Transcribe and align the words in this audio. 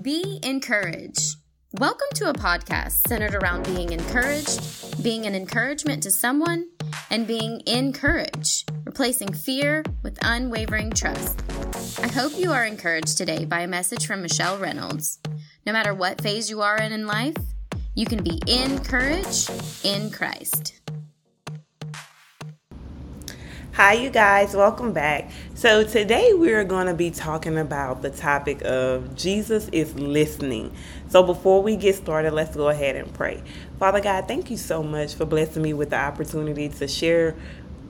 Be 0.00 0.38
encouraged. 0.42 1.36
Welcome 1.72 2.06
to 2.14 2.30
a 2.30 2.32
podcast 2.32 3.06
centered 3.06 3.34
around 3.34 3.64
being 3.66 3.92
encouraged, 3.92 5.02
being 5.02 5.26
an 5.26 5.34
encouragement 5.34 6.02
to 6.04 6.10
someone, 6.10 6.68
and 7.10 7.26
being 7.26 7.60
encouraged, 7.66 8.70
replacing 8.86 9.34
fear 9.34 9.82
with 10.02 10.16
unwavering 10.22 10.92
trust. 10.92 11.42
I 11.98 12.06
hope 12.06 12.32
you 12.38 12.50
are 12.50 12.64
encouraged 12.64 13.18
today 13.18 13.44
by 13.44 13.60
a 13.60 13.66
message 13.66 14.06
from 14.06 14.22
Michelle 14.22 14.56
Reynolds. 14.56 15.18
No 15.66 15.72
matter 15.72 15.92
what 15.92 16.22
phase 16.22 16.48
you 16.48 16.62
are 16.62 16.78
in 16.78 16.92
in 16.92 17.06
life, 17.06 17.36
you 17.94 18.06
can 18.06 18.22
be 18.22 18.40
encouraged 18.46 19.50
in 19.84 20.10
Christ. 20.10 20.79
Hi, 23.72 23.92
you 23.92 24.10
guys, 24.10 24.56
welcome 24.56 24.92
back. 24.92 25.30
So, 25.54 25.84
today 25.84 26.32
we're 26.34 26.64
going 26.64 26.88
to 26.88 26.94
be 26.94 27.12
talking 27.12 27.56
about 27.56 28.02
the 28.02 28.10
topic 28.10 28.62
of 28.64 29.14
Jesus 29.14 29.68
is 29.68 29.94
listening. 29.94 30.72
So, 31.08 31.22
before 31.22 31.62
we 31.62 31.76
get 31.76 31.94
started, 31.94 32.32
let's 32.32 32.56
go 32.56 32.68
ahead 32.68 32.96
and 32.96 33.14
pray. 33.14 33.40
Father 33.78 34.00
God, 34.00 34.26
thank 34.26 34.50
you 34.50 34.56
so 34.56 34.82
much 34.82 35.14
for 35.14 35.24
blessing 35.24 35.62
me 35.62 35.72
with 35.72 35.90
the 35.90 36.00
opportunity 36.00 36.68
to 36.68 36.88
share 36.88 37.36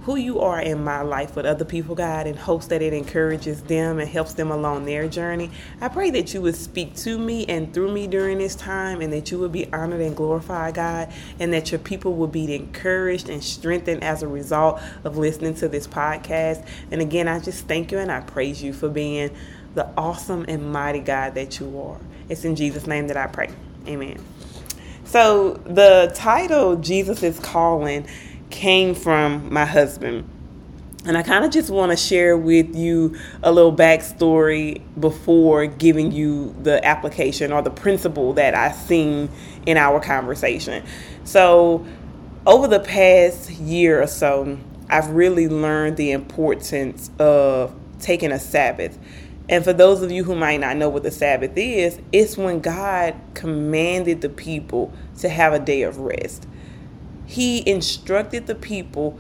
who 0.03 0.17
you 0.17 0.41
are 0.41 0.61
in 0.61 0.83
my 0.83 1.03
life 1.03 1.37
with 1.37 1.45
other 1.45 1.65
people, 1.65 1.95
God, 1.95 2.27
in 2.27 2.37
hopes 2.37 2.67
that 2.69 2.81
it 2.81 2.93
encourages 2.93 3.63
them 3.63 3.99
and 3.99 4.09
helps 4.09 4.33
them 4.33 4.51
along 4.51 4.87
their 4.87 5.09
journey. 5.09 5.51
I 5.81 5.89
pray 5.89 6.11
that 6.11 6.33
you 6.33 6.41
would 6.41 6.57
speak 6.57 6.95
to 6.97 7.19
me 7.19 7.45
and 7.47 7.73
through 7.75 7.93
me 7.93 8.07
during 8.07 8.39
this 8.39 8.55
time 8.55 9.03
and 9.03 9.13
that 9.13 9.31
you 9.31 9.39
would 9.39 9.53
be 9.53 9.71
honored 9.73 10.01
and 10.01 10.17
glorified, 10.17 10.75
God, 10.75 11.13
and 11.39 11.53
that 11.53 11.71
your 11.71 11.79
people 11.79 12.15
will 12.15 12.29
be 12.29 12.55
encouraged 12.55 13.29
and 13.29 13.45
strengthened 13.45 14.03
as 14.03 14.23
a 14.23 14.29
result 14.29 14.81
of 15.05 15.19
listening 15.19 15.55
to 15.57 15.69
this 15.69 15.87
podcast. 15.87 16.67
And 16.91 17.03
again, 17.03 17.29
I 17.29 17.39
just 17.39 17.69
thank 17.69 17.93
you 17.93 17.99
and 17.99 18.11
I 18.11 18.21
praise 18.21 18.63
you 18.63 18.73
for 18.73 18.89
being 18.89 19.31
the 19.75 19.87
awesome 19.97 20.47
and 20.49 20.73
mighty 20.73 21.01
God 21.01 21.35
that 21.35 21.61
you 21.61 21.79
are. 21.79 21.99
It's 22.29 22.45
in 22.45 22.57
Jesus' 22.57 22.87
name 22.87 23.09
that 23.09 23.17
I 23.17 23.27
pray. 23.27 23.51
Amen. 23.87 24.19
So, 25.05 25.55
the 25.65 26.13
title, 26.15 26.77
Jesus 26.77 27.25
is 27.25 27.41
Calling, 27.41 28.07
came 28.51 28.95
from 28.95 29.53
my 29.53 29.65
husband. 29.65 30.29
And 31.07 31.17
I 31.17 31.23
kind 31.23 31.47
of 31.47 31.51
just 31.51 31.71
want 31.71 31.93
to 31.93 31.97
share 31.97 32.37
with 32.37 32.77
you 32.77 33.17
a 33.43 33.51
little 33.51 33.75
backstory 33.75 34.83
before 35.01 35.67
giving 35.67 36.13
you 36.13 36.55
the 36.63 36.85
application 36.85 37.53
or 37.53 37.63
the 37.63 37.71
principle 37.71 38.35
that 38.35 38.55
I've 38.55 38.75
seen 38.75 39.31
in 39.65 39.79
our 39.79 39.99
conversation. 40.01 40.85
So, 41.25 41.87
over 42.47 42.69
the 42.69 42.81
past 42.81 43.51
year 43.51 44.03
or 44.03 44.07
so, 44.07 44.59
I've 44.91 45.09
really 45.11 45.49
learned 45.49 45.97
the 45.97 46.11
importance 46.11 47.11
of 47.19 47.75
taking 47.99 48.33
a 48.33 48.39
Sabbath. 48.39 48.99
And 49.49 49.65
for 49.65 49.73
those 49.73 50.03
of 50.03 50.11
you 50.11 50.25
who 50.25 50.35
might 50.35 50.59
not 50.59 50.77
know 50.77 50.89
what 50.89 51.03
the 51.03 51.11
Sabbath 51.11 51.57
is, 51.57 51.99
it's 52.13 52.37
when 52.37 52.61
God 52.61 53.15
commanded 53.35 54.21
the 54.21 54.29
people 54.29 54.93
to 55.19 55.29
have 55.29 55.53
a 55.53 55.59
day 55.59 55.83
of 55.83 55.99
rest 55.99 56.47
he 57.31 57.69
instructed 57.69 58.47
the 58.47 58.55
people 58.55 59.19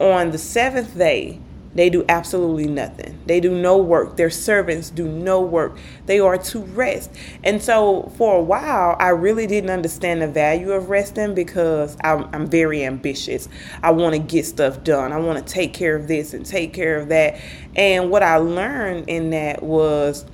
on 0.00 0.30
the 0.30 0.38
seventh 0.38 0.96
day 0.96 1.38
they 1.74 1.88
do 1.88 2.04
absolutely 2.08 2.66
nothing. 2.66 3.18
They 3.24 3.40
do 3.40 3.50
no 3.50 3.78
work. 3.78 4.16
Their 4.16 4.28
servants 4.28 4.90
do 4.90 5.08
no 5.08 5.40
work. 5.40 5.76
They 6.04 6.20
are 6.20 6.36
to 6.36 6.58
rest. 6.60 7.10
And 7.42 7.62
so, 7.62 8.12
for 8.18 8.36
a 8.36 8.42
while, 8.42 8.96
I 8.98 9.08
really 9.08 9.46
didn't 9.46 9.70
understand 9.70 10.20
the 10.20 10.28
value 10.28 10.72
of 10.72 10.90
resting 10.90 11.34
because 11.34 11.96
I'm, 12.04 12.28
I'm 12.34 12.46
very 12.46 12.84
ambitious. 12.84 13.48
I 13.82 13.92
want 13.92 14.14
to 14.14 14.18
get 14.18 14.44
stuff 14.44 14.84
done. 14.84 15.12
I 15.12 15.18
want 15.18 15.44
to 15.46 15.52
take 15.52 15.72
care 15.72 15.96
of 15.96 16.08
this 16.08 16.34
and 16.34 16.44
take 16.44 16.74
care 16.74 16.98
of 16.98 17.08
that. 17.08 17.40
And 17.74 18.10
what 18.10 18.22
I 18.22 18.36
learned 18.36 19.08
in 19.08 19.30
that 19.30 19.62
was 19.62 20.26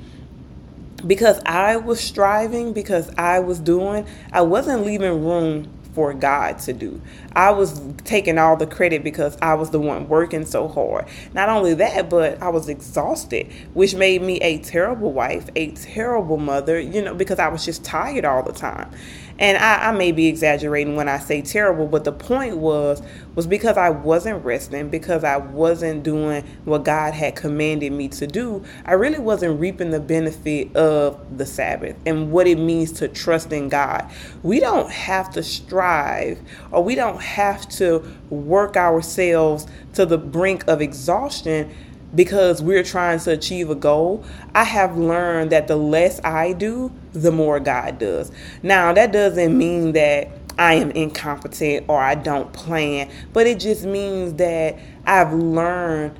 because 1.06 1.40
I 1.46 1.76
was 1.76 2.00
striving, 2.00 2.72
because 2.72 3.14
I 3.16 3.38
was 3.38 3.60
doing, 3.60 4.04
I 4.32 4.42
wasn't 4.42 4.84
leaving 4.84 5.24
room 5.24 5.72
for 5.98 6.14
God 6.14 6.60
to 6.60 6.72
do. 6.72 7.02
I 7.32 7.50
was 7.50 7.82
taking 8.04 8.38
all 8.38 8.56
the 8.56 8.68
credit 8.68 9.02
because 9.02 9.36
I 9.42 9.54
was 9.54 9.70
the 9.70 9.80
one 9.80 10.08
working 10.08 10.46
so 10.46 10.68
hard. 10.68 11.06
Not 11.34 11.48
only 11.48 11.74
that, 11.74 12.08
but 12.08 12.40
I 12.40 12.50
was 12.50 12.68
exhausted, 12.68 13.50
which 13.74 13.96
made 13.96 14.22
me 14.22 14.36
a 14.36 14.58
terrible 14.58 15.12
wife, 15.12 15.50
a 15.56 15.72
terrible 15.72 16.36
mother, 16.36 16.78
you 16.78 17.02
know, 17.02 17.14
because 17.14 17.40
I 17.40 17.48
was 17.48 17.64
just 17.64 17.82
tired 17.82 18.24
all 18.24 18.44
the 18.44 18.52
time. 18.52 18.92
And 19.38 19.56
I, 19.56 19.88
I, 19.88 19.92
may 19.92 20.10
be 20.10 20.26
exaggerating 20.26 20.96
when 20.96 21.08
I 21.08 21.18
say 21.18 21.42
terrible, 21.42 21.86
but 21.86 22.02
the 22.04 22.12
point 22.12 22.56
was 22.56 23.00
was 23.36 23.46
because 23.46 23.76
I 23.76 23.90
wasn't 23.90 24.44
resting, 24.44 24.88
because 24.88 25.22
I 25.22 25.36
wasn't 25.36 26.02
doing 26.02 26.44
what 26.64 26.84
God 26.84 27.14
had 27.14 27.36
commanded 27.36 27.92
me 27.92 28.08
to 28.08 28.26
do. 28.26 28.64
I 28.84 28.94
really 28.94 29.20
wasn't 29.20 29.60
reaping 29.60 29.90
the 29.90 30.00
benefit 30.00 30.74
of 30.74 31.38
the 31.38 31.46
Sabbath 31.46 31.94
and 32.04 32.32
what 32.32 32.48
it 32.48 32.58
means 32.58 32.90
to 32.92 33.06
trust 33.06 33.52
in 33.52 33.68
God. 33.68 34.10
We 34.42 34.58
don't 34.58 34.90
have 34.90 35.30
to 35.34 35.44
strive, 35.44 36.40
or 36.72 36.82
we 36.82 36.96
don't 36.96 37.22
have 37.22 37.68
to 37.70 38.04
work 38.30 38.76
ourselves 38.76 39.68
to 39.94 40.04
the 40.04 40.18
brink 40.18 40.66
of 40.66 40.82
exhaustion 40.82 41.72
because 42.14 42.62
we're 42.62 42.82
trying 42.82 43.18
to 43.20 43.32
achieve 43.32 43.70
a 43.70 43.74
goal, 43.74 44.24
I 44.54 44.64
have 44.64 44.96
learned 44.96 45.50
that 45.52 45.68
the 45.68 45.76
less 45.76 46.20
I 46.24 46.52
do, 46.52 46.92
the 47.12 47.30
more 47.30 47.60
God 47.60 47.98
does. 47.98 48.32
Now, 48.62 48.92
that 48.92 49.12
doesn't 49.12 49.56
mean 49.56 49.92
that 49.92 50.30
I 50.58 50.74
am 50.74 50.90
incompetent 50.90 51.86
or 51.88 52.00
I 52.00 52.14
don't 52.14 52.52
plan, 52.52 53.10
but 53.32 53.46
it 53.46 53.60
just 53.60 53.84
means 53.84 54.34
that 54.34 54.78
I've 55.06 55.32
learned 55.32 56.18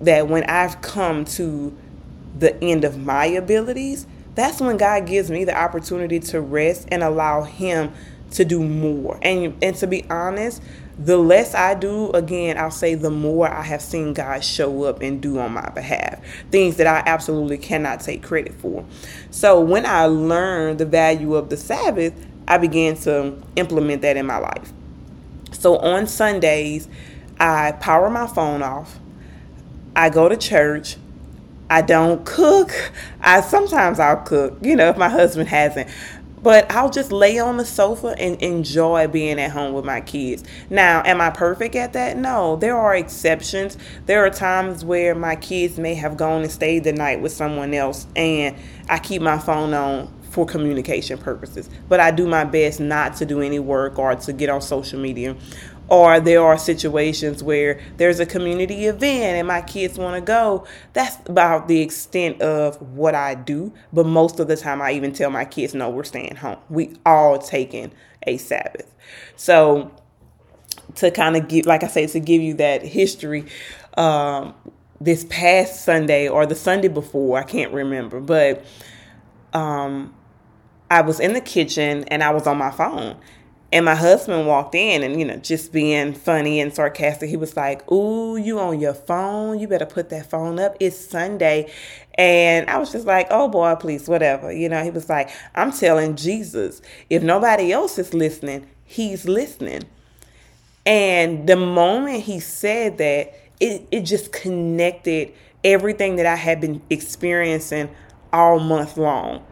that 0.00 0.28
when 0.28 0.44
I've 0.44 0.80
come 0.82 1.24
to 1.24 1.76
the 2.38 2.62
end 2.62 2.84
of 2.84 2.98
my 2.98 3.26
abilities, 3.26 4.06
that's 4.34 4.60
when 4.60 4.76
God 4.76 5.06
gives 5.06 5.30
me 5.30 5.44
the 5.44 5.56
opportunity 5.56 6.20
to 6.20 6.40
rest 6.40 6.86
and 6.90 7.02
allow 7.02 7.42
Him 7.42 7.92
to 8.32 8.44
do 8.44 8.62
more. 8.62 9.18
And 9.22 9.56
and 9.62 9.74
to 9.76 9.86
be 9.86 10.04
honest, 10.10 10.62
the 10.98 11.16
less 11.16 11.54
I 11.54 11.74
do, 11.74 12.10
again, 12.10 12.58
I'll 12.58 12.72
say 12.72 12.94
the 12.94 13.10
more 13.10 13.48
I 13.48 13.62
have 13.62 13.80
seen 13.80 14.14
God 14.14 14.44
show 14.44 14.82
up 14.82 15.00
and 15.00 15.20
do 15.20 15.38
on 15.38 15.52
my 15.52 15.68
behalf. 15.70 16.20
Things 16.50 16.76
that 16.76 16.86
I 16.88 17.08
absolutely 17.08 17.58
cannot 17.58 18.00
take 18.00 18.22
credit 18.22 18.54
for. 18.54 18.84
So 19.30 19.60
when 19.60 19.86
I 19.86 20.06
learned 20.06 20.78
the 20.78 20.86
value 20.86 21.36
of 21.36 21.50
the 21.50 21.56
Sabbath, 21.56 22.14
I 22.48 22.58
began 22.58 22.96
to 22.96 23.40
implement 23.54 24.02
that 24.02 24.16
in 24.16 24.26
my 24.26 24.38
life. 24.38 24.72
So 25.52 25.78
on 25.78 26.06
Sundays, 26.08 26.88
I 27.38 27.72
power 27.72 28.10
my 28.10 28.26
phone 28.26 28.62
off. 28.62 28.98
I 29.94 30.10
go 30.10 30.28
to 30.28 30.36
church. 30.36 30.96
I 31.70 31.82
don't 31.82 32.24
cook. 32.24 32.72
I 33.20 33.40
sometimes 33.40 34.00
I'll 34.00 34.16
cook, 34.16 34.56
you 34.62 34.74
know, 34.74 34.88
if 34.88 34.96
my 34.96 35.08
husband 35.08 35.48
hasn't 35.48 35.90
but 36.42 36.70
I'll 36.70 36.90
just 36.90 37.12
lay 37.12 37.38
on 37.38 37.56
the 37.56 37.64
sofa 37.64 38.14
and 38.18 38.40
enjoy 38.42 39.06
being 39.08 39.40
at 39.40 39.50
home 39.50 39.72
with 39.72 39.84
my 39.84 40.00
kids. 40.00 40.44
Now, 40.70 41.02
am 41.04 41.20
I 41.20 41.30
perfect 41.30 41.74
at 41.74 41.92
that? 41.92 42.16
No, 42.16 42.56
there 42.56 42.76
are 42.76 42.94
exceptions. 42.94 43.76
There 44.06 44.24
are 44.24 44.30
times 44.30 44.84
where 44.84 45.14
my 45.14 45.36
kids 45.36 45.78
may 45.78 45.94
have 45.94 46.16
gone 46.16 46.42
and 46.42 46.50
stayed 46.50 46.84
the 46.84 46.92
night 46.92 47.20
with 47.20 47.32
someone 47.32 47.74
else, 47.74 48.06
and 48.16 48.56
I 48.88 48.98
keep 48.98 49.22
my 49.22 49.38
phone 49.38 49.74
on 49.74 50.12
for 50.30 50.46
communication 50.46 51.18
purposes. 51.18 51.68
But 51.88 52.00
I 52.00 52.10
do 52.10 52.26
my 52.26 52.44
best 52.44 52.80
not 52.80 53.16
to 53.16 53.26
do 53.26 53.40
any 53.40 53.58
work 53.58 53.98
or 53.98 54.14
to 54.14 54.32
get 54.32 54.48
on 54.48 54.60
social 54.60 55.00
media 55.00 55.34
or 55.88 56.20
there 56.20 56.42
are 56.44 56.58
situations 56.58 57.42
where 57.42 57.80
there's 57.96 58.20
a 58.20 58.26
community 58.26 58.86
event 58.86 59.36
and 59.36 59.48
my 59.48 59.62
kids 59.62 59.98
want 59.98 60.14
to 60.16 60.20
go. 60.20 60.66
That's 60.92 61.16
about 61.26 61.68
the 61.68 61.80
extent 61.80 62.42
of 62.42 62.80
what 62.82 63.14
I 63.14 63.34
do. 63.34 63.72
But 63.92 64.06
most 64.06 64.38
of 64.38 64.48
the 64.48 64.56
time, 64.56 64.82
I 64.82 64.92
even 64.92 65.12
tell 65.12 65.30
my 65.30 65.44
kids, 65.44 65.74
no, 65.74 65.88
we're 65.88 66.04
staying 66.04 66.36
home. 66.36 66.58
We 66.68 66.94
all 67.06 67.38
taking 67.38 67.92
a 68.26 68.36
Sabbath. 68.36 68.94
So, 69.36 69.90
to 70.96 71.10
kind 71.10 71.36
of 71.36 71.48
give, 71.48 71.66
like 71.66 71.82
I 71.82 71.88
say, 71.88 72.06
to 72.06 72.20
give 72.20 72.42
you 72.42 72.54
that 72.54 72.82
history, 72.82 73.46
um, 73.96 74.54
this 75.00 75.24
past 75.28 75.84
Sunday 75.84 76.28
or 76.28 76.44
the 76.44 76.54
Sunday 76.54 76.88
before, 76.88 77.38
I 77.38 77.44
can't 77.44 77.72
remember, 77.72 78.20
but 78.20 78.64
um, 79.52 80.14
I 80.90 81.02
was 81.02 81.20
in 81.20 81.34
the 81.34 81.40
kitchen 81.40 82.04
and 82.04 82.22
I 82.22 82.30
was 82.30 82.46
on 82.46 82.58
my 82.58 82.70
phone 82.70 83.16
and 83.70 83.84
my 83.84 83.94
husband 83.94 84.46
walked 84.46 84.74
in 84.74 85.02
and, 85.02 85.18
you 85.18 85.26
know, 85.26 85.36
just 85.36 85.72
being 85.72 86.14
funny 86.14 86.60
and 86.60 86.74
sarcastic. 86.74 87.28
He 87.28 87.36
was 87.36 87.54
like, 87.54 87.90
Ooh, 87.92 88.36
you 88.36 88.58
on 88.58 88.80
your 88.80 88.94
phone? 88.94 89.58
You 89.58 89.68
better 89.68 89.86
put 89.86 90.08
that 90.08 90.30
phone 90.30 90.58
up. 90.58 90.76
It's 90.80 90.96
Sunday. 90.96 91.70
And 92.14 92.68
I 92.70 92.78
was 92.78 92.90
just 92.90 93.06
like, 93.06 93.26
Oh 93.30 93.48
boy, 93.48 93.74
please, 93.74 94.08
whatever. 94.08 94.50
You 94.50 94.70
know, 94.70 94.82
he 94.82 94.90
was 94.90 95.08
like, 95.10 95.28
I'm 95.54 95.70
telling 95.70 96.16
Jesus, 96.16 96.80
if 97.10 97.22
nobody 97.22 97.70
else 97.70 97.98
is 97.98 98.14
listening, 98.14 98.66
he's 98.84 99.26
listening. 99.26 99.82
And 100.86 101.46
the 101.46 101.56
moment 101.56 102.22
he 102.22 102.40
said 102.40 102.96
that, 102.98 103.34
it, 103.60 103.86
it 103.90 104.02
just 104.02 104.32
connected 104.32 105.32
everything 105.62 106.16
that 106.16 106.24
I 106.24 106.36
had 106.36 106.62
been 106.62 106.80
experiencing 106.88 107.90
all 108.32 108.60
month 108.60 108.96
long. 108.96 109.44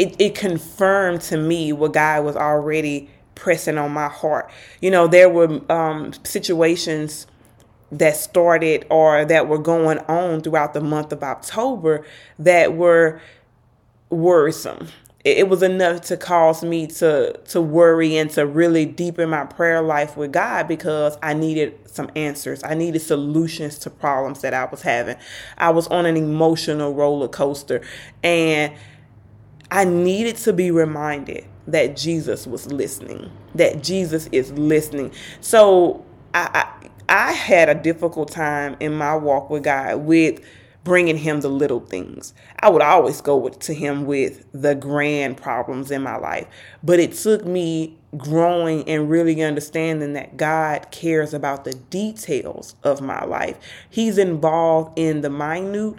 It, 0.00 0.16
it 0.18 0.34
confirmed 0.34 1.20
to 1.22 1.36
me 1.36 1.72
what 1.72 1.92
God 1.92 2.24
was 2.24 2.34
already 2.34 3.10
pressing 3.40 3.78
on 3.78 3.90
my 3.90 4.08
heart. 4.08 4.48
You 4.80 4.90
know, 4.90 5.08
there 5.08 5.28
were 5.28 5.60
um, 5.72 6.12
situations 6.22 7.26
that 7.90 8.14
started 8.14 8.86
or 8.90 9.24
that 9.24 9.48
were 9.48 9.58
going 9.58 9.98
on 10.00 10.42
throughout 10.42 10.74
the 10.74 10.80
month 10.80 11.12
of 11.12 11.24
October 11.24 12.04
that 12.38 12.76
were 12.76 13.20
worrisome. 14.10 14.88
It 15.24 15.48
was 15.48 15.62
enough 15.62 16.02
to 16.02 16.16
cause 16.16 16.62
me 16.62 16.86
to 16.86 17.38
to 17.48 17.60
worry 17.60 18.16
and 18.16 18.30
to 18.30 18.46
really 18.46 18.86
deepen 18.86 19.28
my 19.30 19.44
prayer 19.44 19.82
life 19.82 20.16
with 20.16 20.32
God 20.32 20.66
because 20.66 21.18
I 21.22 21.34
needed 21.34 21.78
some 21.86 22.10
answers. 22.16 22.62
I 22.64 22.74
needed 22.74 23.00
solutions 23.00 23.78
to 23.80 23.90
problems 23.90 24.40
that 24.42 24.54
I 24.54 24.64
was 24.66 24.82
having. 24.82 25.16
I 25.58 25.70
was 25.70 25.88
on 25.88 26.06
an 26.06 26.16
emotional 26.16 26.94
roller 26.94 27.28
coaster 27.28 27.82
and 28.22 28.72
I 29.70 29.84
needed 29.84 30.36
to 30.38 30.52
be 30.52 30.70
reminded 30.70 31.44
that 31.66 31.96
Jesus 31.96 32.46
was 32.46 32.70
listening, 32.72 33.30
that 33.54 33.82
Jesus 33.82 34.28
is 34.32 34.50
listening. 34.52 35.12
So 35.40 36.04
I, 36.34 36.66
I, 37.08 37.28
I 37.28 37.32
had 37.32 37.68
a 37.68 37.74
difficult 37.74 38.30
time 38.30 38.76
in 38.80 38.94
my 38.94 39.14
walk 39.14 39.50
with 39.50 39.64
God 39.64 39.98
with 39.98 40.40
bringing 40.82 41.16
him 41.16 41.40
the 41.40 41.48
little 41.48 41.80
things. 41.80 42.32
I 42.60 42.70
would 42.70 42.82
always 42.82 43.20
go 43.20 43.36
with, 43.36 43.58
to 43.60 43.74
him 43.74 44.06
with 44.06 44.44
the 44.52 44.74
grand 44.74 45.36
problems 45.36 45.90
in 45.90 46.02
my 46.02 46.16
life, 46.16 46.46
but 46.82 46.98
it 46.98 47.12
took 47.12 47.44
me 47.44 47.98
growing 48.16 48.88
and 48.88 49.10
really 49.10 49.42
understanding 49.42 50.14
that 50.14 50.36
God 50.36 50.90
cares 50.90 51.34
about 51.34 51.64
the 51.64 51.74
details 51.74 52.74
of 52.82 53.00
my 53.00 53.24
life. 53.24 53.58
He's 53.88 54.18
involved 54.18 54.98
in 54.98 55.20
the 55.20 55.30
minute 55.30 55.96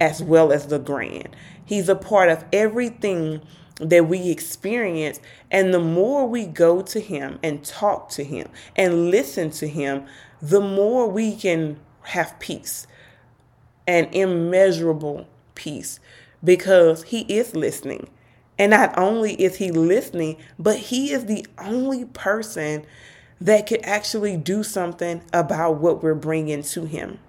as 0.00 0.22
well 0.22 0.52
as 0.52 0.66
the 0.66 0.78
grand. 0.78 1.36
He's 1.70 1.88
a 1.88 1.94
part 1.94 2.30
of 2.30 2.44
everything 2.52 3.42
that 3.80 4.08
we 4.08 4.28
experience. 4.28 5.20
And 5.52 5.72
the 5.72 5.78
more 5.78 6.26
we 6.26 6.44
go 6.44 6.82
to 6.82 6.98
Him 6.98 7.38
and 7.44 7.64
talk 7.64 8.08
to 8.08 8.24
Him 8.24 8.48
and 8.74 9.08
listen 9.08 9.50
to 9.52 9.68
Him, 9.68 10.04
the 10.42 10.60
more 10.60 11.08
we 11.08 11.36
can 11.36 11.78
have 12.02 12.36
peace 12.40 12.88
and 13.86 14.12
immeasurable 14.12 15.28
peace 15.54 16.00
because 16.42 17.04
He 17.04 17.20
is 17.20 17.54
listening. 17.54 18.08
And 18.58 18.70
not 18.70 18.98
only 18.98 19.34
is 19.34 19.58
He 19.58 19.70
listening, 19.70 20.38
but 20.58 20.76
He 20.76 21.12
is 21.12 21.26
the 21.26 21.46
only 21.56 22.04
person 22.04 22.84
that 23.40 23.68
could 23.68 23.84
actually 23.84 24.36
do 24.36 24.64
something 24.64 25.22
about 25.32 25.76
what 25.76 26.02
we're 26.02 26.16
bringing 26.16 26.64
to 26.64 26.86
Him. 26.86 27.20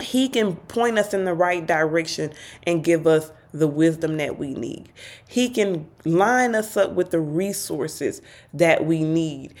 He 0.00 0.28
can 0.28 0.56
point 0.56 0.98
us 0.98 1.14
in 1.14 1.24
the 1.24 1.34
right 1.34 1.64
direction 1.64 2.32
and 2.66 2.82
give 2.82 3.06
us 3.06 3.30
the 3.52 3.68
wisdom 3.68 4.16
that 4.16 4.38
we 4.38 4.52
need. 4.54 4.90
He 5.28 5.48
can 5.48 5.88
line 6.04 6.54
us 6.54 6.76
up 6.76 6.92
with 6.92 7.10
the 7.10 7.20
resources 7.20 8.20
that 8.52 8.84
we 8.84 9.04
need. 9.04 9.54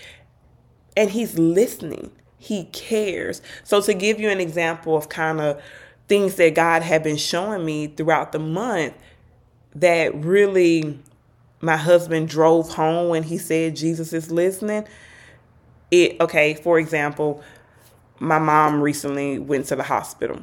And 0.96 1.10
He's 1.10 1.38
listening, 1.38 2.10
He 2.38 2.64
cares. 2.64 3.40
So, 3.62 3.80
to 3.82 3.94
give 3.94 4.18
you 4.18 4.30
an 4.30 4.40
example 4.40 4.96
of 4.96 5.08
kind 5.08 5.40
of 5.40 5.62
things 6.08 6.34
that 6.36 6.54
God 6.54 6.82
had 6.82 7.02
been 7.02 7.16
showing 7.16 7.64
me 7.64 7.86
throughout 7.86 8.32
the 8.32 8.38
month 8.38 8.94
that 9.74 10.14
really 10.14 10.98
my 11.60 11.76
husband 11.76 12.28
drove 12.28 12.74
home 12.74 13.08
when 13.08 13.22
he 13.22 13.38
said 13.38 13.74
Jesus 13.76 14.12
is 14.12 14.30
listening. 14.30 14.86
It 15.90 16.20
okay, 16.20 16.54
for 16.54 16.78
example, 16.78 17.42
my 18.24 18.38
mom 18.38 18.80
recently 18.80 19.38
went 19.38 19.66
to 19.66 19.76
the 19.76 19.82
hospital. 19.82 20.40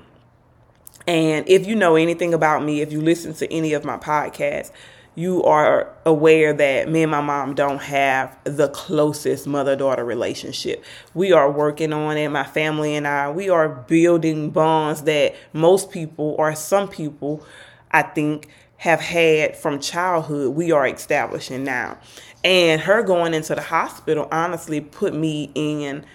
And 1.07 1.47
if 1.49 1.65
you 1.65 1.75
know 1.75 1.95
anything 1.95 2.33
about 2.33 2.63
me, 2.63 2.81
if 2.81 2.91
you 2.91 3.01
listen 3.01 3.33
to 3.35 3.51
any 3.51 3.73
of 3.73 3.83
my 3.83 3.97
podcasts, 3.97 4.71
you 5.15 5.43
are 5.43 5.93
aware 6.05 6.53
that 6.53 6.87
me 6.87 7.03
and 7.03 7.11
my 7.11 7.19
mom 7.19 7.53
don't 7.53 7.81
have 7.81 8.37
the 8.45 8.69
closest 8.69 9.45
mother 9.45 9.75
daughter 9.75 10.05
relationship. 10.05 10.83
We 11.13 11.33
are 11.33 11.51
working 11.51 11.91
on 11.91 12.15
it, 12.17 12.29
my 12.29 12.45
family 12.45 12.95
and 12.95 13.05
I. 13.05 13.29
We 13.29 13.49
are 13.49 13.67
building 13.67 14.51
bonds 14.51 15.01
that 15.03 15.35
most 15.51 15.91
people, 15.91 16.35
or 16.37 16.55
some 16.55 16.87
people, 16.87 17.45
I 17.91 18.03
think, 18.03 18.47
have 18.77 19.01
had 19.01 19.57
from 19.57 19.79
childhood. 19.79 20.55
We 20.55 20.71
are 20.71 20.87
establishing 20.87 21.63
now. 21.63 21.97
And 22.43 22.81
her 22.81 23.03
going 23.03 23.33
into 23.33 23.53
the 23.53 23.61
hospital 23.61 24.27
honestly 24.31 24.79
put 24.79 25.13
me 25.13 25.51
in 25.55 26.05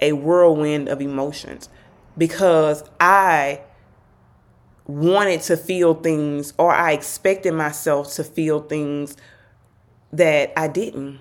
a 0.00 0.12
whirlwind 0.12 0.88
of 0.88 1.00
emotions 1.00 1.68
because 2.16 2.84
I 3.00 3.60
wanted 4.86 5.42
to 5.42 5.56
feel 5.56 5.94
things 5.94 6.52
or 6.58 6.72
I 6.72 6.92
expected 6.92 7.54
myself 7.54 8.12
to 8.14 8.24
feel 8.24 8.60
things 8.60 9.16
that 10.12 10.52
I 10.56 10.68
didn't. 10.68 11.20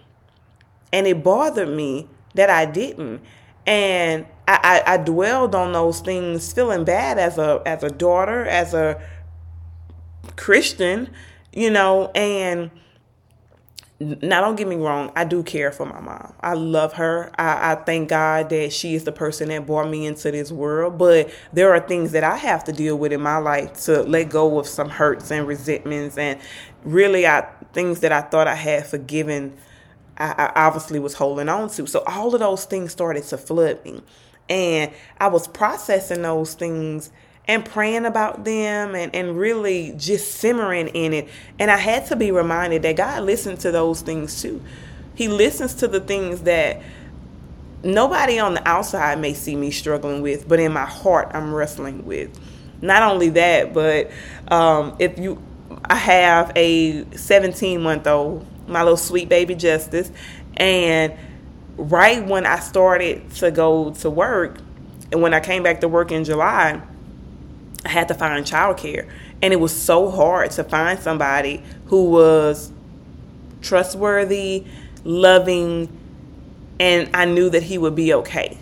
And 0.94 1.08
it 1.08 1.24
bothered 1.24 1.70
me 1.70 2.08
that 2.36 2.50
I 2.50 2.66
didn't. 2.66 3.22
And 3.66 4.26
I, 4.48 4.82
I, 4.86 4.94
I 4.94 4.98
dwelled 4.98 5.56
on 5.56 5.74
those 5.74 6.00
things 6.00 6.54
feeling 6.54 6.86
bad 6.86 7.18
as 7.18 7.38
a 7.38 7.62
as 7.66 7.84
a 7.84 7.90
daughter, 7.90 8.46
as 8.46 8.74
a 8.74 9.02
Christian, 10.36 11.10
you 11.52 11.72
know, 11.72 12.12
and 12.14 12.70
now 14.00 14.42
don't 14.42 14.58
get 14.58 14.68
me 14.68 14.76
wrong 14.76 15.10
i 15.16 15.24
do 15.24 15.42
care 15.42 15.72
for 15.72 15.86
my 15.86 16.00
mom. 16.02 16.34
I 16.42 16.54
love 16.54 16.94
her. 16.94 17.32
I, 17.38 17.72
I, 17.72 17.76
thank 17.76 18.10
god 18.10 18.50
that 18.50 18.74
she 18.74 18.94
is 18.94 19.06
the 19.06 19.12
person 19.14 19.50
that 19.50 19.66
brought 19.66 19.90
me 19.90 20.06
into 20.06 20.32
this 20.32 20.52
world. 20.52 20.98
But 20.98 21.34
there 21.54 21.74
are 21.74 21.80
things 21.80 22.12
that 22.12 22.24
i 22.24 22.36
have 22.36 22.64
to 22.66 22.74
deal 22.74 22.98
with 22.98 23.14
in 23.14 23.22
my 23.22 23.38
life 23.38 23.86
to 23.86 24.04
let 24.04 24.30
go 24.30 24.60
of 24.60 24.68
some 24.68 24.90
hurts 24.90 25.32
and 25.32 25.48
resentments 25.48 26.18
and 26.18 26.40
really 26.84 27.26
i 27.26 27.48
things 27.74 28.02
that 28.02 28.12
i 28.12 28.22
thought 28.22 28.48
i 28.48 28.56
had 28.56 28.86
forgiven 28.86 29.56
I, 30.18 30.52
I 30.56 30.66
obviously 30.68 31.00
was 31.00 31.14
holding 31.14 31.50
on 31.50 31.70
to. 31.72 31.88
So 31.88 32.02
all 32.08 32.34
of 32.34 32.40
those 32.40 32.64
things 32.64 32.94
started 32.94 33.24
to 33.26 33.38
flood 33.38 33.84
me. 33.84 34.02
And 34.50 34.92
i 35.20 35.28
was 35.28 35.48
processing 35.48 36.22
those 36.22 36.54
things 36.54 37.12
and 37.48 37.64
praying 37.64 38.06
about 38.06 38.44
them 38.44 38.96
and, 38.96 39.14
and 39.16 39.38
really 39.38 39.94
just 39.98 40.36
simmering 40.36 40.88
in 40.90 41.14
it. 41.14 41.30
And 41.60 41.70
I 41.70 41.78
had 41.78 42.08
to 42.08 42.16
be 42.16 42.32
reminded 42.32 42.82
that 42.84 42.96
God 42.96 43.24
listens 43.24 43.62
to 43.62 43.72
those 43.72 44.02
things 44.02 44.42
too. 44.42 44.62
He 45.14 45.28
listens 45.28 45.76
to 45.76 45.88
the 45.88 46.00
things 46.00 46.42
that 46.42 46.82
nobody 47.84 48.40
on 48.40 48.56
the 48.56 48.68
outside 48.68 49.20
may 49.20 49.34
see 49.34 49.56
me 49.56 49.72
struggling 49.72 50.22
with, 50.22 50.48
but 50.48 50.60
in 50.60 50.74
my 50.74 50.86
heart, 50.86 51.32
I'm 51.34 51.54
wrestling 51.54 52.06
with. 52.06 52.38
Not 52.82 53.04
only 53.04 53.30
that, 53.30 53.74
but 53.74 54.12
um, 54.50 54.96
if 55.00 55.18
you, 55.18 55.42
I 55.86 55.96
have 55.96 56.52
a 56.56 57.06
17 57.16 57.82
month 57.82 58.08
old, 58.08 58.46
my 58.68 58.82
little 58.82 58.98
sweet 58.98 59.30
baby 59.30 59.56
Justice, 59.56 60.12
and 60.58 61.14
right 61.78 62.26
when 62.26 62.46
I 62.46 62.60
started 62.60 63.30
to 63.36 63.52
go 63.52 63.92
to 63.92 64.10
work, 64.10 64.58
and 65.12 65.22
when 65.22 65.34
I 65.34 65.40
came 65.40 65.64
back 65.64 65.82
to 65.82 65.88
work 65.88 66.12
in 66.12 66.24
July, 66.24 66.82
I 67.86 67.90
had 67.90 68.08
to 68.08 68.14
find 68.14 68.44
childcare. 68.46 69.08
And 69.42 69.54
it 69.54 69.58
was 69.58 69.76
so 69.76 70.10
hard 70.10 70.52
to 70.52 70.64
find 70.64 71.00
somebody 71.00 71.64
who 71.88 72.10
was 72.10 72.72
trustworthy, 73.62 74.66
loving, 75.04 75.90
and 76.80 77.10
I 77.16 77.26
knew 77.26 77.50
that 77.50 77.64
he 77.64 77.78
would 77.78 77.96
be 77.96 78.14
okay. 78.14 78.58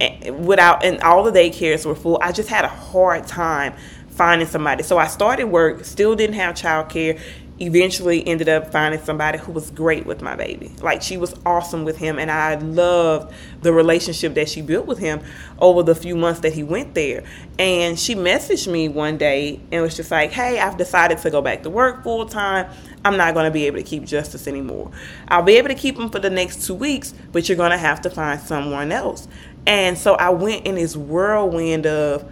And 0.00 0.46
without 0.46 0.84
and 0.84 1.00
all 1.02 1.22
the 1.22 1.32
daycares 1.32 1.84
were 1.84 1.94
full. 1.94 2.18
I 2.22 2.32
just 2.32 2.48
had 2.48 2.64
a 2.64 2.68
hard 2.68 3.26
time 3.26 3.74
finding 4.08 4.48
somebody. 4.48 4.82
So 4.82 4.98
I 4.98 5.06
started 5.06 5.44
work, 5.44 5.84
still 5.84 6.14
didn't 6.14 6.36
have 6.36 6.54
childcare 6.54 7.20
eventually 7.60 8.26
ended 8.26 8.48
up 8.48 8.72
finding 8.72 9.00
somebody 9.02 9.38
who 9.38 9.52
was 9.52 9.70
great 9.70 10.06
with 10.06 10.22
my 10.22 10.34
baby. 10.34 10.72
Like 10.80 11.02
she 11.02 11.18
was 11.18 11.34
awesome 11.44 11.84
with 11.84 11.98
him 11.98 12.18
and 12.18 12.30
I 12.30 12.54
loved 12.54 13.34
the 13.60 13.72
relationship 13.72 14.34
that 14.34 14.48
she 14.48 14.62
built 14.62 14.86
with 14.86 14.98
him 14.98 15.20
over 15.58 15.82
the 15.82 15.94
few 15.94 16.16
months 16.16 16.40
that 16.40 16.54
he 16.54 16.62
went 16.62 16.94
there. 16.94 17.22
And 17.58 17.98
she 17.98 18.14
messaged 18.14 18.70
me 18.70 18.88
one 18.88 19.18
day 19.18 19.60
and 19.70 19.82
was 19.82 19.94
just 19.94 20.10
like, 20.10 20.32
"Hey, 20.32 20.58
I've 20.58 20.78
decided 20.78 21.18
to 21.18 21.30
go 21.30 21.42
back 21.42 21.62
to 21.64 21.70
work 21.70 22.02
full 22.02 22.24
time. 22.24 22.70
I'm 23.04 23.18
not 23.18 23.34
going 23.34 23.44
to 23.44 23.50
be 23.50 23.66
able 23.66 23.76
to 23.76 23.82
keep 23.82 24.04
Justice 24.04 24.46
anymore. 24.46 24.90
I'll 25.28 25.42
be 25.42 25.56
able 25.56 25.68
to 25.68 25.74
keep 25.74 25.98
him 25.98 26.08
for 26.08 26.18
the 26.18 26.30
next 26.30 26.66
2 26.66 26.74
weeks, 26.74 27.12
but 27.32 27.48
you're 27.48 27.56
going 27.56 27.72
to 27.72 27.78
have 27.78 28.00
to 28.02 28.10
find 28.10 28.40
someone 28.40 28.90
else." 28.90 29.28
And 29.66 29.98
so 29.98 30.14
I 30.14 30.30
went 30.30 30.66
in 30.66 30.76
this 30.76 30.96
whirlwind 30.96 31.86
of 31.86 32.24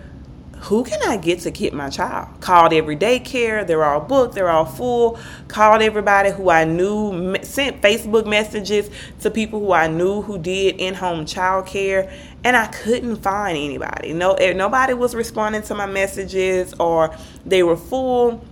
who 0.62 0.82
can 0.82 1.00
I 1.02 1.16
get 1.16 1.40
to 1.40 1.50
keep 1.50 1.72
my 1.72 1.88
child? 1.88 2.28
Called 2.40 2.72
every 2.72 2.96
daycare. 2.96 3.66
They're 3.66 3.84
all 3.84 4.00
booked. 4.00 4.34
They're 4.34 4.50
all 4.50 4.64
full. 4.64 5.18
Called 5.46 5.82
everybody 5.82 6.30
who 6.30 6.50
I 6.50 6.64
knew. 6.64 7.36
Sent 7.42 7.80
Facebook 7.80 8.26
messages 8.26 8.90
to 9.20 9.30
people 9.30 9.60
who 9.60 9.72
I 9.72 9.86
knew 9.86 10.22
who 10.22 10.38
did 10.38 10.76
in-home 10.76 11.26
childcare, 11.26 12.12
and 12.42 12.56
I 12.56 12.66
couldn't 12.66 13.16
find 13.16 13.56
anybody. 13.56 14.12
No, 14.12 14.34
eh, 14.34 14.52
nobody 14.52 14.94
was 14.94 15.14
responding 15.14 15.62
to 15.62 15.74
my 15.74 15.86
messages, 15.86 16.74
or 16.80 17.16
they 17.46 17.62
were 17.62 17.76
full. 17.76 18.44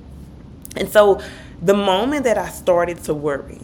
And 0.76 0.88
so, 0.88 1.20
the 1.60 1.74
moment 1.74 2.24
that 2.24 2.38
I 2.38 2.48
started 2.50 3.02
to 3.04 3.14
worry, 3.14 3.60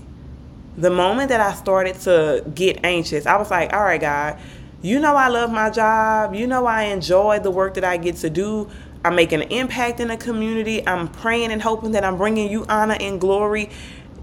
the 0.76 0.90
moment 0.90 1.28
that 1.28 1.40
I 1.40 1.52
started 1.52 2.00
to 2.00 2.44
get 2.54 2.80
anxious, 2.84 3.26
I 3.26 3.36
was 3.36 3.50
like, 3.50 3.72
"All 3.72 3.82
right, 3.82 4.00
God." 4.00 4.38
You 4.82 4.98
know, 4.98 5.14
I 5.14 5.28
love 5.28 5.52
my 5.52 5.70
job. 5.70 6.34
You 6.34 6.48
know, 6.48 6.66
I 6.66 6.84
enjoy 6.84 7.38
the 7.38 7.52
work 7.52 7.74
that 7.74 7.84
I 7.84 7.96
get 7.98 8.16
to 8.16 8.30
do. 8.30 8.68
I'm 9.04 9.14
making 9.14 9.40
an 9.40 9.48
impact 9.48 10.00
in 10.00 10.08
the 10.08 10.16
community. 10.16 10.86
I'm 10.86 11.06
praying 11.06 11.52
and 11.52 11.62
hoping 11.62 11.92
that 11.92 12.04
I'm 12.04 12.16
bringing 12.16 12.50
you 12.50 12.66
honor 12.68 12.96
and 12.98 13.20
glory. 13.20 13.70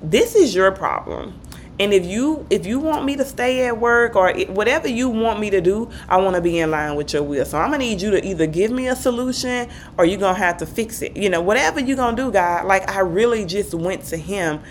This 0.01 0.35
is 0.35 0.53
your 0.53 0.71
problem. 0.73 1.39
And 1.79 1.93
if 1.93 2.05
you 2.05 2.45
if 2.49 2.65
you 2.65 2.77
want 2.77 3.05
me 3.05 3.15
to 3.15 3.23
stay 3.23 3.65
at 3.65 3.79
work 3.79 4.17
or 4.17 4.33
whatever 4.49 4.89
you 4.89 5.07
want 5.07 5.39
me 5.39 5.49
to 5.49 5.61
do, 5.61 5.89
I 6.09 6.17
want 6.17 6.35
to 6.35 6.41
be 6.41 6.59
in 6.59 6.71
line 6.71 6.95
with 6.95 7.13
your 7.13 7.23
will. 7.23 7.45
So 7.45 7.57
I'm 7.57 7.71
gonna 7.71 7.77
need 7.77 8.01
you 8.01 8.11
to 8.11 8.25
either 8.25 8.45
give 8.45 8.69
me 8.69 8.89
a 8.89 8.97
solution 8.97 9.69
or 9.97 10.03
you're 10.03 10.19
gonna 10.19 10.37
have 10.37 10.57
to 10.57 10.65
fix 10.65 11.01
it. 11.01 11.15
You 11.15 11.29
know, 11.29 11.39
whatever 11.39 11.79
you're 11.79 11.95
gonna 11.95 12.17
do, 12.17 12.31
God. 12.31 12.65
Like 12.65 12.89
I 12.91 12.99
really 12.99 13.45
just 13.45 13.73
went 13.73 14.03
to 14.05 14.17
Him 14.17 14.61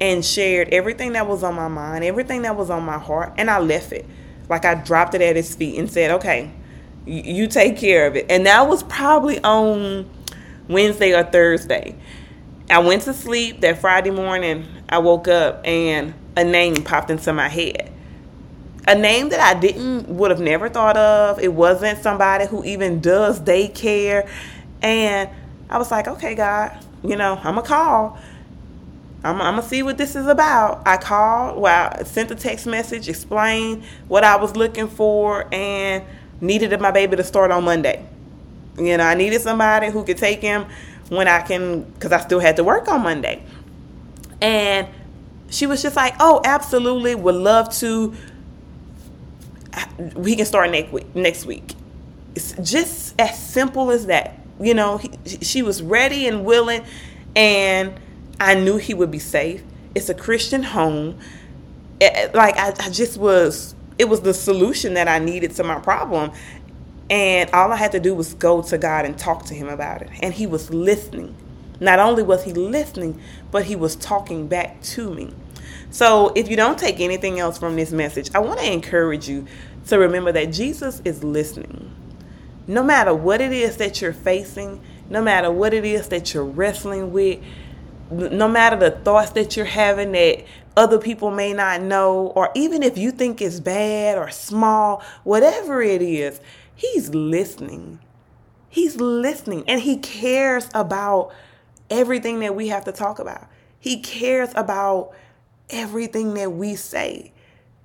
and 0.00 0.24
shared 0.24 0.70
everything 0.70 1.12
that 1.12 1.28
was 1.28 1.44
on 1.44 1.54
my 1.54 1.68
mind, 1.68 2.02
everything 2.02 2.42
that 2.42 2.56
was 2.56 2.68
on 2.68 2.82
my 2.82 2.98
heart, 2.98 3.32
and 3.38 3.48
I 3.48 3.60
left 3.60 3.92
it. 3.92 4.04
Like 4.48 4.64
I 4.64 4.74
dropped 4.74 5.14
it 5.14 5.22
at 5.22 5.36
His 5.36 5.54
feet 5.54 5.78
and 5.78 5.90
said, 5.90 6.10
"Okay, 6.12 6.50
you 7.04 7.46
take 7.46 7.76
care 7.76 8.06
of 8.06 8.16
it." 8.16 8.26
And 8.30 8.46
that 8.46 8.68
was 8.68 8.82
probably 8.84 9.42
on 9.42 10.08
Wednesday 10.68 11.14
or 11.14 11.24
Thursday. 11.24 11.96
I 12.68 12.80
went 12.80 13.02
to 13.02 13.12
sleep 13.12 13.60
that 13.60 13.78
Friday 13.78 14.10
morning. 14.10 14.66
I 14.88 14.98
woke 14.98 15.28
up 15.28 15.60
and 15.64 16.14
a 16.36 16.44
name 16.44 16.82
popped 16.82 17.10
into 17.10 17.32
my 17.32 17.48
head. 17.48 17.92
A 18.88 18.94
name 18.94 19.30
that 19.30 19.40
I 19.40 19.58
didn't 19.58 20.08
would 20.08 20.30
have 20.30 20.40
never 20.40 20.68
thought 20.68 20.96
of. 20.96 21.40
It 21.40 21.52
wasn't 21.52 21.98
somebody 22.00 22.46
who 22.46 22.64
even 22.64 23.00
does 23.00 23.40
daycare. 23.40 24.28
And 24.82 25.30
I 25.70 25.78
was 25.78 25.90
like, 25.90 26.06
okay, 26.06 26.34
God, 26.34 26.76
you 27.02 27.16
know, 27.16 27.40
I'm 27.42 27.56
to 27.56 27.62
call. 27.62 28.18
I'm, 29.26 29.40
I'm, 29.42 29.56
gonna 29.56 29.66
see 29.66 29.82
what 29.82 29.98
this 29.98 30.14
is 30.14 30.26
about. 30.26 30.82
I 30.86 30.96
called, 30.96 31.58
well, 31.58 31.90
I 31.92 32.04
sent 32.04 32.30
a 32.30 32.34
text 32.34 32.66
message, 32.66 33.08
explained 33.08 33.84
what 34.08 34.24
I 34.24 34.36
was 34.36 34.56
looking 34.56 34.88
for, 34.88 35.52
and 35.52 36.04
needed 36.40 36.78
my 36.80 36.90
baby 36.90 37.16
to 37.16 37.24
start 37.24 37.50
on 37.50 37.64
Monday. 37.64 38.06
You 38.78 38.96
know, 38.96 39.04
I 39.04 39.14
needed 39.14 39.40
somebody 39.40 39.90
who 39.90 40.04
could 40.04 40.18
take 40.18 40.40
him 40.40 40.66
when 41.08 41.28
I 41.28 41.40
can, 41.42 41.82
because 41.82 42.12
I 42.12 42.20
still 42.20 42.40
had 42.40 42.56
to 42.56 42.64
work 42.64 42.88
on 42.88 43.02
Monday. 43.02 43.42
And 44.40 44.88
she 45.48 45.66
was 45.66 45.82
just 45.82 45.96
like, 45.96 46.14
"Oh, 46.20 46.40
absolutely, 46.44 47.14
would 47.14 47.34
love 47.34 47.72
to. 47.78 48.14
We 50.14 50.36
can 50.36 50.46
start 50.46 50.70
next 50.70 50.92
week. 50.92 51.14
Next 51.14 51.46
week. 51.46 51.74
It's 52.34 52.52
just 52.62 53.18
as 53.18 53.38
simple 53.38 53.90
as 53.90 54.06
that. 54.06 54.38
You 54.60 54.74
know, 54.74 54.98
he, 54.98 55.10
she 55.42 55.62
was 55.62 55.82
ready 55.82 56.26
and 56.26 56.44
willing, 56.44 56.84
and 57.34 57.98
I 58.40 58.54
knew 58.54 58.76
he 58.76 58.94
would 58.94 59.10
be 59.10 59.18
safe. 59.18 59.62
It's 59.94 60.08
a 60.08 60.14
Christian 60.14 60.62
home. 60.62 61.18
It, 62.00 62.34
like 62.34 62.56
I, 62.56 62.74
I 62.78 62.90
just 62.90 63.18
was. 63.18 63.74
It 63.98 64.10
was 64.10 64.20
the 64.20 64.34
solution 64.34 64.94
that 64.94 65.08
I 65.08 65.18
needed 65.18 65.52
to 65.52 65.64
my 65.64 65.80
problem, 65.80 66.32
and 67.08 67.50
all 67.52 67.72
I 67.72 67.76
had 67.76 67.92
to 67.92 68.00
do 68.00 68.14
was 68.14 68.34
go 68.34 68.60
to 68.60 68.76
God 68.76 69.06
and 69.06 69.18
talk 69.18 69.46
to 69.46 69.54
Him 69.54 69.68
about 69.68 70.02
it. 70.02 70.10
And 70.20 70.34
He 70.34 70.46
was 70.46 70.70
listening. 70.70 71.34
Not 71.80 71.98
only 71.98 72.22
was 72.22 72.44
He 72.44 72.52
listening, 72.52 73.20
but 73.50 73.64
He 73.64 73.76
was 73.76 73.96
talking 73.96 74.48
back 74.48 74.82
to 74.82 75.12
me. 75.12 75.32
So 75.90 76.32
if 76.34 76.48
you 76.48 76.56
don't 76.56 76.78
take 76.78 77.00
anything 77.00 77.38
else 77.38 77.58
from 77.58 77.76
this 77.76 77.90
message, 77.90 78.30
I 78.34 78.40
want 78.40 78.60
to 78.60 78.70
encourage 78.70 79.28
you 79.28 79.46
to 79.86 79.98
remember 79.98 80.32
that 80.32 80.52
Jesus 80.52 81.00
is 81.04 81.24
listening. 81.24 81.90
No 82.66 82.82
matter 82.82 83.14
what 83.14 83.40
it 83.40 83.52
is 83.52 83.76
that 83.76 84.02
you're 84.02 84.12
facing, 84.12 84.82
no 85.08 85.22
matter 85.22 85.50
what 85.50 85.72
it 85.72 85.84
is 85.84 86.08
that 86.08 86.34
you're 86.34 86.44
wrestling 86.44 87.12
with, 87.12 87.38
no 88.10 88.48
matter 88.48 88.76
the 88.76 88.90
thoughts 88.90 89.30
that 89.32 89.56
you're 89.56 89.66
having 89.66 90.12
that 90.12 90.44
other 90.76 90.98
people 90.98 91.30
may 91.30 91.52
not 91.52 91.80
know, 91.82 92.32
or 92.34 92.50
even 92.54 92.82
if 92.82 92.98
you 92.98 93.10
think 93.10 93.40
it's 93.40 93.60
bad 93.60 94.18
or 94.18 94.30
small, 94.30 95.02
whatever 95.24 95.80
it 95.82 96.02
is, 96.02 96.40
He's 96.76 97.14
listening. 97.14 97.98
He's 98.68 98.96
listening 98.96 99.64
and 99.66 99.80
he 99.80 99.96
cares 99.96 100.68
about 100.74 101.32
everything 101.88 102.40
that 102.40 102.54
we 102.54 102.68
have 102.68 102.84
to 102.84 102.92
talk 102.92 103.18
about. 103.18 103.48
He 103.80 104.00
cares 104.00 104.50
about 104.54 105.12
everything 105.70 106.34
that 106.34 106.52
we 106.52 106.76
say. 106.76 107.32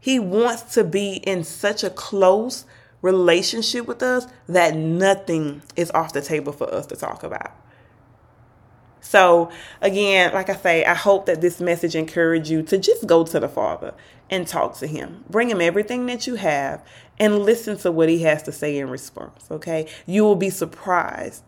He 0.01 0.19
wants 0.19 0.73
to 0.73 0.83
be 0.83 1.13
in 1.13 1.45
such 1.45 1.85
a 1.85 1.89
close 1.89 2.65
relationship 3.01 3.87
with 3.87 4.03
us 4.03 4.27
that 4.47 4.75
nothing 4.75 5.61
is 5.77 5.89
off 5.91 6.11
the 6.11 6.21
table 6.21 6.51
for 6.51 6.71
us 6.73 6.85
to 6.87 6.97
talk 6.97 7.23
about. 7.23 7.55
So, 9.01 9.51
again, 9.81 10.34
like 10.34 10.50
I 10.50 10.55
say, 10.55 10.86
I 10.86 10.93
hope 10.93 11.25
that 11.25 11.41
this 11.41 11.60
message 11.60 11.96
encourage 11.96 12.50
you 12.50 12.62
to 12.63 12.77
just 12.77 13.08
go 13.08 13.24
to 13.25 13.39
the 13.39 13.50
Father 13.50 13.93
and 14.29 14.48
talk 14.48 14.77
to 14.77 14.88
Him. 14.88 15.25
Bring 15.29 15.50
Him 15.50 15.60
everything 15.60 16.05
that 16.05 16.27
you 16.27 16.36
have 16.36 16.84
and 17.20 17.39
listen 17.39 17.77
to 17.79 17.91
what 17.91 18.10
He 18.10 18.22
has 18.24 18.43
to 18.43 18.51
say 18.51 18.77
in 18.77 18.89
response. 18.89 19.48
Okay, 19.51 19.88
you 20.05 20.24
will 20.24 20.36
be 20.36 20.50
surprised 20.50 21.43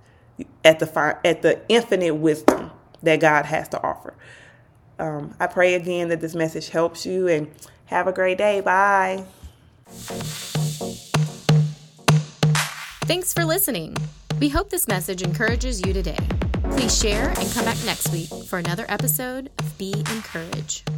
at 0.66 0.80
the 0.80 1.18
at 1.24 1.42
the 1.42 1.62
infinite 1.70 2.16
wisdom 2.16 2.72
that 3.04 3.20
God 3.20 3.46
has 3.46 3.70
to 3.70 3.82
offer. 3.84 4.16
Um, 5.00 5.36
I 5.40 5.48
pray 5.48 5.76
again 5.76 6.10
that 6.10 6.22
this 6.22 6.36
message 6.36 6.70
helps 6.70 7.06
you 7.06 7.28
and 7.28 7.52
have 7.86 8.08
a 8.08 8.14
great 8.14 8.38
day. 8.38 8.62
Bye. 8.62 9.26
Thanks 13.06 13.34
for 13.34 13.46
listening. 13.46 13.96
We 14.40 14.50
hope 14.50 14.70
this 14.70 14.88
message 14.88 15.22
encourages 15.22 15.86
you 15.86 15.94
today. 15.94 16.18
Please 16.75 17.00
share 17.00 17.30
and 17.30 17.51
come 17.53 17.65
back 17.65 17.77
next 17.86 18.12
week 18.12 18.30
for 18.48 18.58
another 18.60 18.86
episode 18.89 19.50
of 19.60 19.77
Be 19.77 19.94
Encouraged. 20.12 20.89